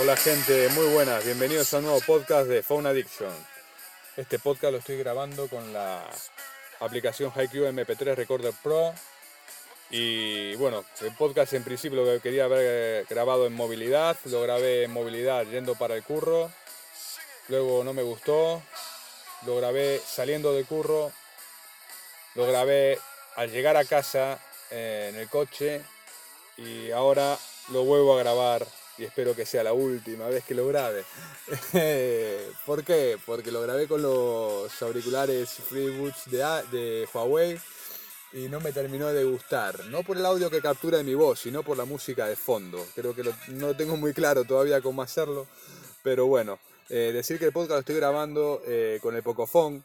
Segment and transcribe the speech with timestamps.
[0.00, 3.34] Hola gente, muy buenas, bienvenidos a un nuevo podcast de Phone Addiction.
[4.16, 6.08] Este podcast lo estoy grabando con la
[6.80, 8.94] aplicación HiQ MP3 Recorder Pro.
[9.90, 14.84] Y bueno, el podcast en principio lo que quería haber grabado en movilidad, lo grabé
[14.84, 16.50] en movilidad yendo para el curro.
[17.48, 18.62] Luego no me gustó,
[19.44, 21.12] lo grabé saliendo del curro,
[22.36, 22.98] lo grabé
[23.36, 24.40] al llegar a casa
[24.70, 25.82] eh, en el coche
[26.56, 27.38] y ahora
[27.68, 31.04] lo vuelvo a grabar y espero que sea la última vez que lo grabe.
[32.66, 33.16] ¿Por qué?
[33.24, 36.38] Porque lo grabé con los auriculares FreeBuds de,
[36.70, 37.58] de Huawei
[38.34, 39.86] y no me terminó de gustar.
[39.86, 42.86] No por el audio que captura de mi voz, sino por la música de fondo.
[42.94, 45.46] Creo que no tengo muy claro todavía cómo hacerlo,
[46.02, 46.58] pero bueno.
[46.90, 49.82] Eh, decir que el podcast lo estoy grabando eh, con el Pocophone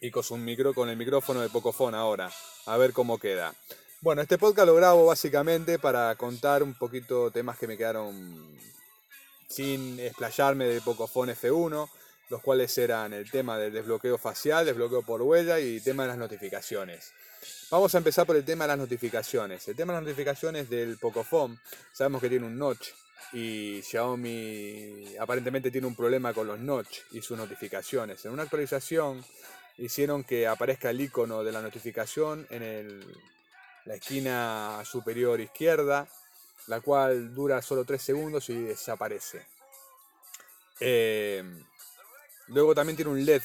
[0.00, 2.30] y con, un micro, con el micrófono de Pocophone ahora.
[2.66, 3.54] A ver cómo queda.
[4.02, 8.58] Bueno, este podcast lo grabo básicamente para contar un poquito temas que me quedaron
[9.46, 11.86] sin explayarme del Pocophone F1,
[12.30, 16.16] los cuales eran el tema del desbloqueo facial, desbloqueo por huella y tema de las
[16.16, 17.12] notificaciones.
[17.70, 19.68] Vamos a empezar por el tema de las notificaciones.
[19.68, 21.58] El tema de las notificaciones del Pocophone,
[21.92, 22.88] sabemos que tiene un notch
[23.34, 28.24] y Xiaomi aparentemente tiene un problema con los notch y sus notificaciones.
[28.24, 29.22] En una actualización
[29.76, 33.04] hicieron que aparezca el icono de la notificación en el
[33.84, 36.08] la esquina superior izquierda,
[36.66, 39.46] la cual dura solo 3 segundos y desaparece.
[40.78, 41.42] Eh,
[42.48, 43.42] luego también tiene un LED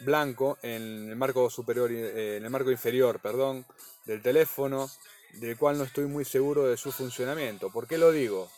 [0.00, 3.66] blanco en el marco superior, eh, en el marco inferior, perdón,
[4.04, 4.90] del teléfono,
[5.34, 7.70] del cual no estoy muy seguro de su funcionamiento.
[7.70, 8.50] ¿Por qué lo digo?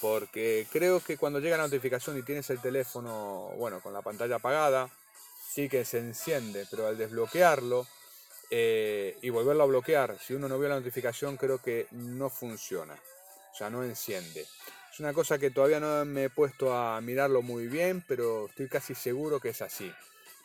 [0.00, 4.36] Porque creo que cuando llega la notificación y tienes el teléfono, bueno, con la pantalla
[4.36, 4.88] apagada,
[5.48, 7.86] sí que se enciende, pero al desbloquearlo
[8.50, 12.94] eh, y volverlo a bloquear, si uno no vio la notificación, creo que no funciona.
[12.94, 14.46] O sea, no enciende.
[14.92, 18.68] Es una cosa que todavía no me he puesto a mirarlo muy bien, pero estoy
[18.68, 19.92] casi seguro que es así.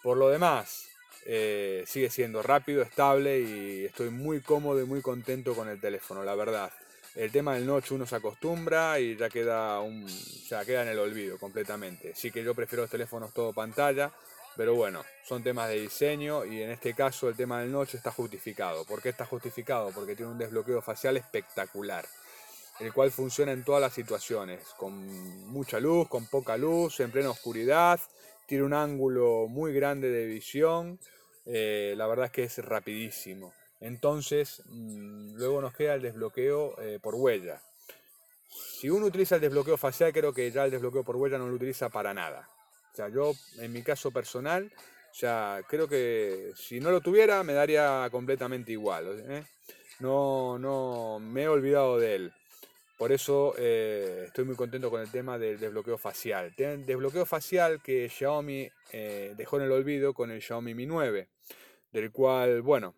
[0.01, 0.87] Por lo demás,
[1.25, 6.23] eh, sigue siendo rápido, estable y estoy muy cómodo y muy contento con el teléfono,
[6.23, 6.71] la verdad.
[7.15, 10.07] El tema del noche uno se acostumbra y ya queda, un,
[10.47, 12.13] ya queda en el olvido completamente.
[12.15, 14.11] Sí que yo prefiero los teléfonos todo pantalla,
[14.55, 18.11] pero bueno, son temas de diseño y en este caso el tema del noche está
[18.11, 18.85] justificado.
[18.85, 19.91] ¿Por qué está justificado?
[19.91, 22.05] Porque tiene un desbloqueo facial espectacular,
[22.79, 24.93] el cual funciona en todas las situaciones, con
[25.47, 27.99] mucha luz, con poca luz, en plena oscuridad,
[28.45, 30.99] tiene un ángulo muy grande de visión,
[31.45, 33.53] eh, la verdad es que es rapidísimo.
[33.79, 37.61] Entonces, mm, luego nos queda el desbloqueo eh, por huella.
[38.49, 41.55] Si uno utiliza el desbloqueo facial, creo que ya el desbloqueo por huella no lo
[41.55, 42.49] utiliza para nada.
[42.91, 44.71] O sea, yo en mi caso personal,
[45.13, 49.23] ya creo que si no lo tuviera me daría completamente igual.
[49.27, 49.43] ¿eh?
[49.99, 52.33] No, no me he olvidado de él.
[52.97, 56.53] Por eso eh, estoy muy contento con el tema del desbloqueo facial.
[56.57, 61.29] Desbloqueo facial que Xiaomi eh, dejó en el olvido con el Xiaomi Mi 9,
[61.93, 62.95] del cual, bueno,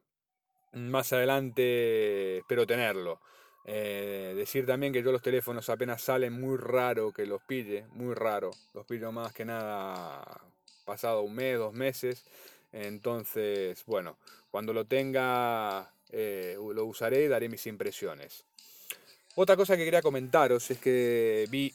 [0.73, 3.21] más adelante espero tenerlo.
[3.65, 8.13] Eh, decir también que yo los teléfonos apenas salen, muy raro que los pille, muy
[8.13, 8.51] raro.
[8.73, 10.41] Los pillo más que nada
[10.85, 12.23] pasado un mes, dos meses.
[12.71, 14.17] Entonces, bueno,
[14.49, 18.43] cuando lo tenga eh, lo usaré y daré mis impresiones.
[19.35, 21.73] Otra cosa que quería comentaros es que vi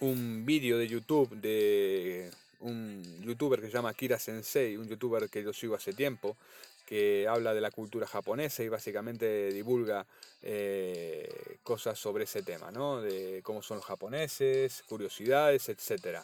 [0.00, 5.42] un vídeo de YouTube de un youtuber que se llama Kira Sensei, un youtuber que
[5.44, 6.36] yo sigo hace tiempo,
[6.88, 10.06] que habla de la cultura japonesa y básicamente divulga
[10.40, 13.02] eh, cosas sobre ese tema, ¿no?
[13.02, 16.20] de cómo son los japoneses, curiosidades, etc.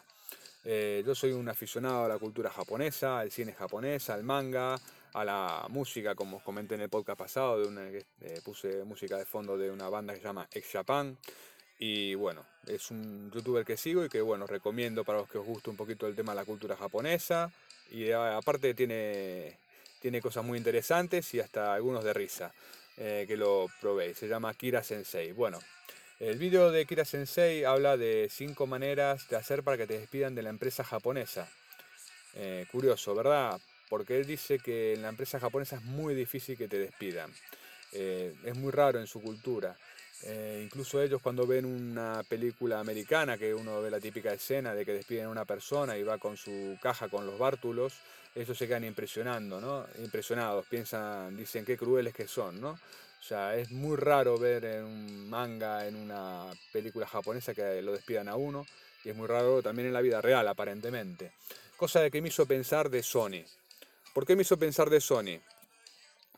[0.65, 4.81] Eh, yo soy un aficionado a la cultura japonesa, al cine japonés, al manga,
[5.13, 9.19] a la música, como os comenté en el podcast pasado, de una, eh, puse música
[9.19, 11.19] de fondo de una banda que se llama Ex Japan.
[11.78, 15.45] Y bueno, es un youtuber que sigo y que bueno, recomiendo para los que os
[15.45, 17.53] guste un poquito el tema de la cultura japonesa.
[17.91, 19.59] Y aparte tiene
[20.04, 22.53] tiene cosas muy interesantes y hasta algunos de risa,
[22.98, 24.18] eh, que lo probéis.
[24.18, 25.33] Se llama Kira Sensei.
[25.33, 25.59] Bueno,
[26.21, 30.34] el vídeo de Kira Sensei habla de cinco maneras de hacer para que te despidan
[30.34, 31.48] de la empresa japonesa.
[32.34, 33.59] Eh, curioso, ¿verdad?
[33.89, 37.33] Porque él dice que en la empresa japonesa es muy difícil que te despidan.
[37.92, 39.74] Eh, es muy raro en su cultura.
[40.62, 44.92] incluso ellos cuando ven una película americana, que uno ve la típica escena de que
[44.92, 47.95] despiden a una persona y va con su caja con los bártulos,
[48.34, 49.86] ellos se quedan impresionando, ¿no?
[50.03, 52.71] Impresionados, piensan, dicen qué crueles que son, ¿no?
[52.71, 57.92] O sea, es muy raro ver en un manga, en una película japonesa que lo
[57.92, 58.66] despidan a uno,
[59.04, 61.33] y es muy raro también en la vida real, aparentemente.
[61.77, 63.45] Cosa de que me hizo pensar de Sony.
[64.13, 65.41] ¿Por qué me hizo pensar de Sony?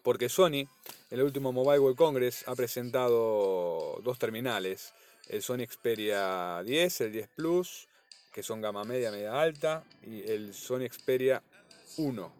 [0.02, 0.68] Porque Sony,
[1.10, 4.92] en el último Mobile World Congress, ha presentado dos terminales,
[5.28, 7.88] el Sony Xperia 10, el 10 Plus,
[8.32, 11.42] que son gama media, media alta, y el Sony Xperia
[11.96, 12.32] 1.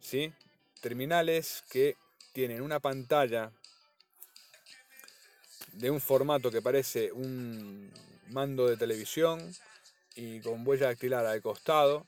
[0.00, 0.32] ¿sí?
[0.80, 1.96] Terminales que
[2.32, 3.50] tienen una pantalla
[5.72, 7.90] de un formato que parece un
[8.28, 9.54] mando de televisión
[10.14, 12.06] y con huella dactilar al costado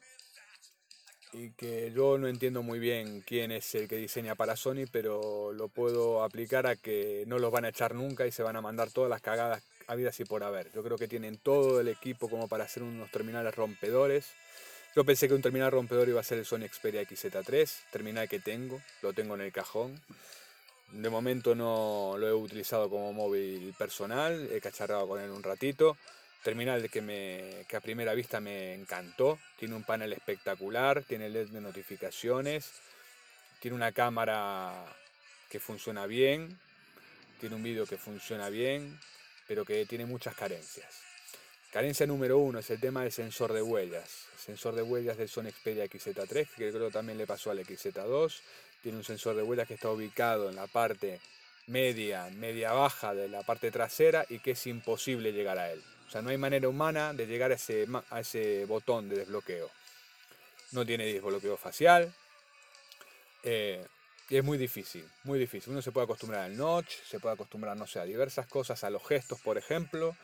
[1.33, 5.53] y que yo no entiendo muy bien quién es el que diseña para Sony, pero
[5.53, 8.63] lo puedo aplicar a que no los van a echar nunca y se van a
[8.63, 10.73] mandar todas las cagadas habidas y por haber.
[10.73, 14.33] Yo creo que tienen todo el equipo como para hacer unos terminales rompedores.
[14.99, 18.41] Yo pensé que un terminal rompedor iba a ser el Sony Xperia XZ3, terminal que
[18.41, 19.95] tengo, lo tengo en el cajón.
[20.91, 25.97] De momento no lo he utilizado como móvil personal, he cacharrado con él un ratito.
[26.43, 31.51] Terminal que, me, que a primera vista me encantó, tiene un panel espectacular, tiene LED
[31.51, 32.69] de notificaciones,
[33.61, 34.85] tiene una cámara
[35.49, 36.59] que funciona bien,
[37.39, 38.99] tiene un vídeo que funciona bien,
[39.47, 41.08] pero que tiene muchas carencias.
[41.73, 44.27] Carencia número uno es el tema del sensor de huellas.
[44.33, 48.41] El sensor de huellas del Sony Xperia XZ3, que creo también le pasó al XZ2.
[48.83, 51.21] Tiene un sensor de huellas que está ubicado en la parte
[51.67, 55.83] media, media baja de la parte trasera y que es imposible llegar a él.
[56.07, 59.71] O sea, no hay manera humana de llegar a ese, a ese botón de desbloqueo.
[60.73, 62.11] No tiene desbloqueo facial.
[63.43, 63.85] Eh,
[64.31, 65.73] y es muy difícil, muy difícil.
[65.73, 68.91] Uno se puede acostumbrar al notch, se puede acostumbrar, no sé, a diversas cosas, a
[68.91, 70.17] los gestos, por ejemplo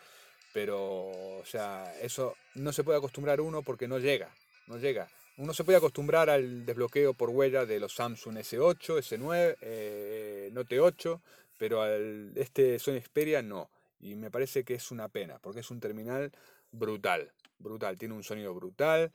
[0.54, 4.30] pero, o sea, eso no se puede acostumbrar uno porque no llega,
[4.68, 5.08] no llega.
[5.36, 10.78] Uno se puede acostumbrar al desbloqueo por huella de los Samsung S8, S9, eh, Note
[10.78, 11.20] 8,
[11.58, 13.68] pero al este Sony Xperia no.
[13.98, 16.30] Y me parece que es una pena, porque es un terminal
[16.70, 17.98] brutal, brutal.
[17.98, 19.10] Tiene un sonido brutal,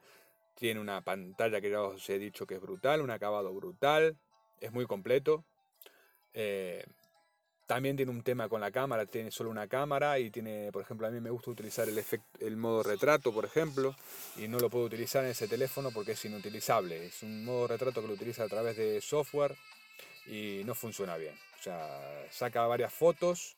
[0.55, 4.17] tiene una pantalla que ya os he dicho que es brutal, un acabado brutal,
[4.59, 5.45] es muy completo.
[6.33, 6.83] Eh,
[7.69, 11.05] también tiene un tema con la cámara, tiene solo una cámara y tiene, por ejemplo,
[11.05, 12.03] a mí me gusta utilizar el,
[12.39, 13.95] el modo retrato, por ejemplo,
[14.37, 17.05] y no lo puedo utilizar en ese teléfono porque es inutilizable.
[17.05, 19.55] Es un modo retrato que lo utiliza a través de software
[20.25, 21.35] y no funciona bien.
[21.59, 23.55] O sea, saca varias fotos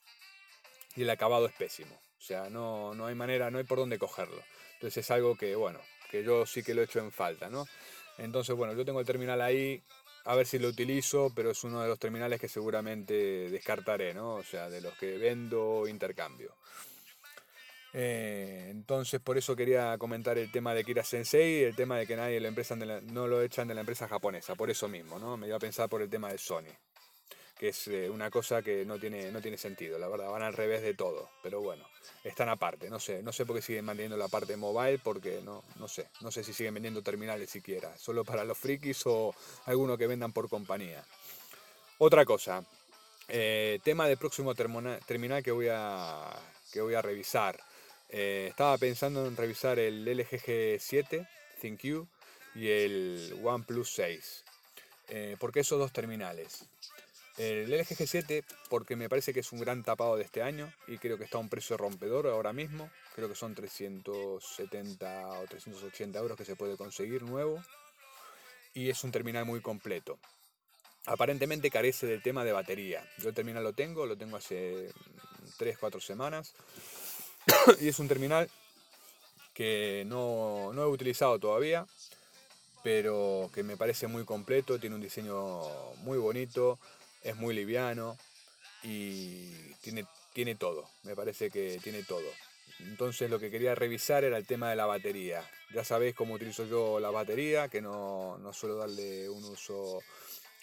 [0.98, 1.96] y el acabado es pésimo.
[2.20, 4.44] O sea, no, no hay manera, no hay por dónde cogerlo.
[4.74, 5.80] Entonces es algo que, bueno,
[6.10, 7.66] que yo sí que lo he hecho en falta, ¿no?
[8.18, 9.82] Entonces, bueno, yo tengo el terminal ahí,
[10.26, 14.36] a ver si lo utilizo, pero es uno de los terminales que seguramente descartaré, ¿no?
[14.36, 16.56] O sea, de los que vendo intercambio.
[17.94, 22.16] Eh, entonces, por eso quería comentar el tema de Kira Sensei, el tema de que
[22.16, 25.36] nadie la empresa no lo echan de la empresa japonesa, por eso mismo, ¿no?
[25.38, 26.72] Me iba a pensar por el tema de Sony
[27.62, 30.54] que es eh, una cosa que no tiene, no tiene sentido, la verdad, van al
[30.54, 31.86] revés de todo, pero bueno,
[32.24, 35.64] están aparte, no sé, no sé por qué siguen manteniendo la parte mobile, porque no,
[35.76, 39.36] no sé, no sé si siguen vendiendo terminales siquiera, solo para los frikis o
[39.66, 41.06] alguno que vendan por compañía.
[42.00, 42.66] Otra cosa,
[43.28, 46.32] eh, tema de próximo terminal que voy a,
[46.74, 47.60] que voy a revisar.
[48.10, 51.28] Eh, estaba pensando en revisar el LG G7
[51.62, 52.08] ThinQ
[52.56, 54.46] y el OnePlus 6.
[55.38, 56.66] ¿Por qué esos dos terminales?
[57.42, 61.00] El LG G7 porque me parece que es un gran tapado de este año y
[61.00, 62.92] creo que está a un precio rompedor ahora mismo.
[63.16, 67.60] Creo que son 370 o 380 euros que se puede conseguir nuevo.
[68.76, 70.20] Y es un terminal muy completo.
[71.08, 73.04] Aparentemente carece del tema de batería.
[73.18, 74.92] Yo el terminal lo tengo, lo tengo hace
[75.58, 76.54] 3-4 semanas.
[77.82, 78.52] y es un terminal
[79.56, 81.88] que no, no he utilizado todavía,
[82.84, 85.62] pero que me parece muy completo, tiene un diseño
[86.04, 86.80] muy bonito,
[87.22, 88.18] es muy liviano
[88.84, 92.28] y tiene, tiene todo, me parece que tiene todo.
[92.80, 95.44] Entonces lo que quería revisar era el tema de la batería.
[95.74, 100.02] Ya sabéis cómo utilizo yo la batería, que no, no suelo darle un uso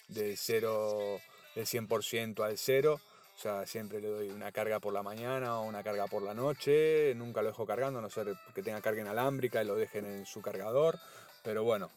[0.07, 1.19] del 0,
[1.55, 3.01] del 100% al 0.
[3.35, 6.33] O sea, siempre le doy una carga por la mañana o una carga por la
[6.33, 7.13] noche.
[7.15, 10.25] Nunca lo dejo cargando, a no ser que tenga carga inalámbrica y lo dejen en
[10.25, 10.99] su cargador.
[11.41, 11.89] Pero bueno,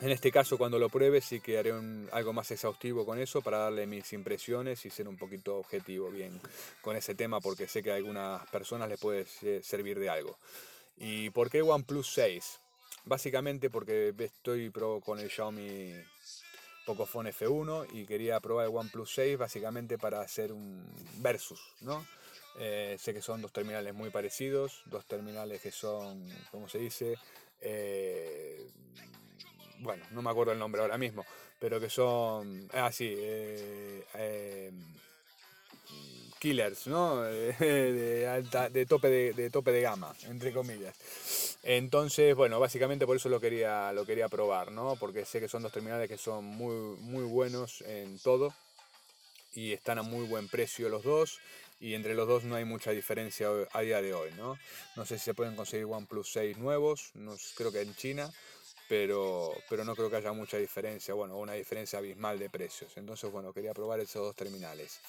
[0.00, 1.72] en este caso, cuando lo pruebe, sí que haré
[2.12, 6.38] algo más exhaustivo con eso para darle mis impresiones y ser un poquito objetivo bien
[6.82, 9.26] con ese tema, porque sé que a algunas personas les puede
[9.62, 10.36] servir de algo.
[10.98, 12.58] ¿Y por qué OnePlus 6?
[13.04, 15.94] Básicamente porque estoy pro con el Xiaomi
[16.84, 20.84] Pocophone F1 y quería probar el OnePlus 6 básicamente para hacer un
[21.18, 22.06] versus, ¿no?
[22.58, 27.18] Eh, sé que son dos terminales muy parecidos, dos terminales que son, como se dice,
[27.60, 28.66] eh,
[29.80, 31.24] bueno, no me acuerdo el nombre ahora mismo,
[31.58, 34.72] pero que son, ah, sí, eh, eh,
[36.38, 37.22] killers, ¿no?
[37.22, 40.96] De, alta, de, tope de, tope de gama, entre comillas.
[41.62, 44.96] Entonces, bueno, básicamente por eso lo quería, lo quería probar, ¿no?
[44.96, 48.54] Porque sé que son dos terminales que son muy, muy buenos en todo
[49.54, 51.40] y están a muy buen precio los dos.
[51.78, 54.58] y entre los dos no hay mucha diferencia a día de hoy, ¿no?
[54.96, 58.32] No sé si se pueden conseguir OnePlus 6 nuevos, no, creo que en China,
[58.88, 62.96] pero, pero no creo que haya mucha diferencia, bueno, una diferencia abismal de precios.
[62.96, 65.00] Entonces, bueno, quería probar esos dos terminales.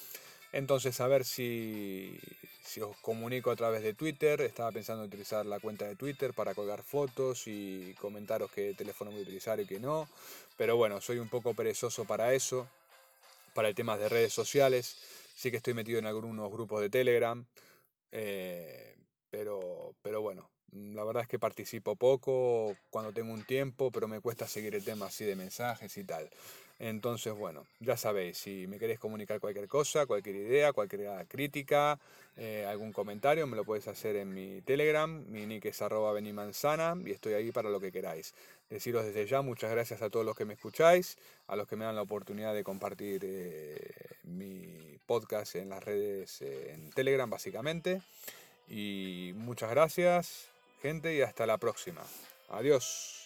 [0.51, 2.17] Entonces, a ver si,
[2.63, 4.41] si os comunico a través de Twitter.
[4.41, 9.11] Estaba pensando en utilizar la cuenta de Twitter para colgar fotos y comentaros qué teléfono
[9.11, 10.07] voy a utilizar y qué no.
[10.57, 12.67] Pero bueno, soy un poco perezoso para eso,
[13.53, 14.97] para el tema de redes sociales.
[15.35, 17.45] Sí que estoy metido en algunos grupos de Telegram,
[18.11, 18.95] eh,
[19.29, 24.19] pero, pero bueno, la verdad es que participo poco cuando tengo un tiempo, pero me
[24.19, 26.29] cuesta seguir el tema así de mensajes y tal.
[26.79, 31.99] Entonces, bueno, ya sabéis, si me queréis comunicar cualquier cosa, cualquier idea, cualquier crítica,
[32.35, 36.95] eh, algún comentario, me lo podéis hacer en mi Telegram, mi nick es arroba benimanzana
[37.03, 38.35] y estoy ahí para lo que queráis.
[38.69, 41.85] Deciros desde ya muchas gracias a todos los que me escucháis, a los que me
[41.85, 43.91] dan la oportunidad de compartir eh,
[44.23, 48.03] mi podcast en las redes, eh, en Telegram básicamente.
[48.69, 50.49] Y muchas gracias,
[50.81, 52.01] gente, y hasta la próxima.
[52.49, 53.16] Adiós.